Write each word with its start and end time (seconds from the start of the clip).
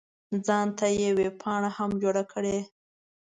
ځان 0.45 0.67
ته 0.77 0.85
یې 0.99 1.09
ویبپاڼه 1.19 1.69
هم 1.77 1.89
جوړه 2.01 2.23
کړې. 2.31 2.57